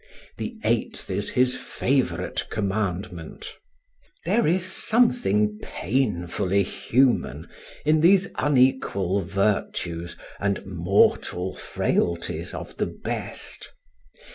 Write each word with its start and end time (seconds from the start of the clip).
The 0.39 0.57
eighth 0.63 1.11
is 1.11 1.29
his 1.29 1.55
favourite 1.55 2.49
commandment. 2.49 3.55
There 4.25 4.47
is 4.47 4.65
something 4.65 5.59
painfully 5.61 6.63
human 6.63 7.47
in 7.85 8.01
these 8.01 8.27
unequal 8.39 9.21
virtues 9.23 10.15
and 10.39 10.65
mortal 10.65 11.55
frailties 11.55 12.51
of 12.55 12.77
the 12.77 12.87
best. 12.87 13.73